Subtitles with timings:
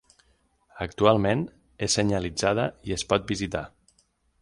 [0.85, 1.45] Actualment,
[1.89, 3.67] és senyalitzada i es pot visitar.